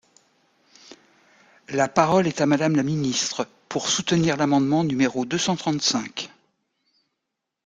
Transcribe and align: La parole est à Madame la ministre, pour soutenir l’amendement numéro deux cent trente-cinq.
La 1.69 1.87
parole 1.87 2.25
est 2.25 2.41
à 2.41 2.47
Madame 2.47 2.75
la 2.75 2.81
ministre, 2.81 3.47
pour 3.69 3.87
soutenir 3.87 4.35
l’amendement 4.35 4.83
numéro 4.83 5.25
deux 5.25 5.37
cent 5.37 5.55
trente-cinq. 5.55 6.31